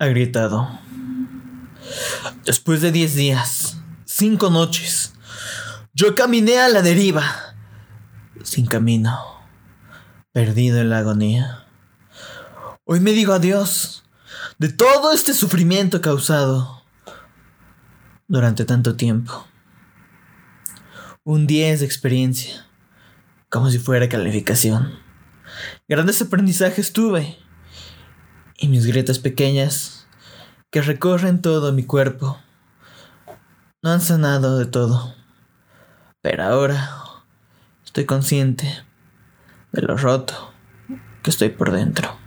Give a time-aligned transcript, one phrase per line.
[0.00, 0.66] ha gritado.
[2.46, 3.76] Después de diez días,
[4.06, 5.12] cinco noches,
[5.92, 7.54] yo caminé a la deriva,
[8.42, 9.18] sin camino,
[10.32, 11.66] perdido en la agonía.
[12.84, 14.02] Hoy me digo adiós
[14.58, 16.82] de todo este sufrimiento causado
[18.26, 19.46] durante tanto tiempo.
[21.24, 22.66] Un 10 de experiencia,
[23.50, 24.98] como si fuera calificación.
[25.86, 27.36] Grandes aprendizajes tuve
[28.60, 30.06] y mis grietas pequeñas
[30.70, 32.38] que recorren todo mi cuerpo
[33.82, 35.14] no han sanado de todo.
[36.20, 36.90] Pero ahora
[37.84, 38.84] estoy consciente
[39.72, 40.52] de lo roto
[41.22, 42.19] que estoy por dentro.